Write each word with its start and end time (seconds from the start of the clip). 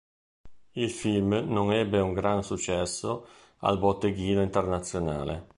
Il 0.71 0.89
film 0.89 1.43
non 1.45 1.71
ebbe 1.71 1.99
un 1.99 2.13
gran 2.13 2.41
successo 2.41 3.27
al 3.59 3.77
botteghino 3.77 4.41
internazionale. 4.41 5.49